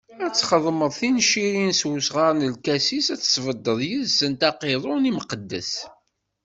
Ad 0.25 0.33
txedmeḍ 0.33 0.91
tincirin 0.99 1.71
s 1.79 1.81
usɣar 1.89 2.33
n 2.35 2.47
lkasis, 2.53 3.07
ad 3.13 3.19
tesbeddeḍ 3.21 3.79
yis-sent 3.89 4.41
aqiḍun 4.49 5.07
imqeddes. 5.09 5.71